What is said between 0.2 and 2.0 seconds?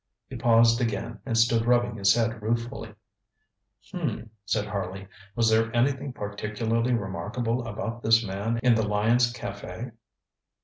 He paused again and stood rubbing